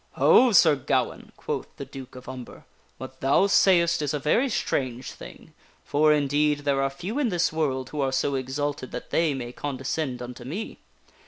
"Ho, 0.13 0.51
Sir 0.51 0.75
Gawaine!" 0.77 1.31
quoth 1.37 1.67
the 1.77 1.85
Duke 1.85 2.15
of 2.15 2.27
Umber." 2.27 2.65
What 2.97 3.21
thou 3.21 3.45
sayest 3.45 4.01
is 4.01 4.15
a 4.15 4.19
very 4.19 4.49
strange 4.49 5.11
thing, 5.11 5.53
for, 5.85 6.11
indeed, 6.11 6.61
there 6.61 6.81
are 6.81 6.89
few 6.89 7.19
in 7.19 7.29
this 7.29 7.53
world 7.53 7.91
who 7.91 8.01
are 8.01 8.11
so 8.11 8.33
exalted 8.33 8.91
that 8.93 9.11
they 9.11 9.35
may 9.35 9.51
condescend 9.51 10.19
unto 10.19 10.43
me. 10.43 10.79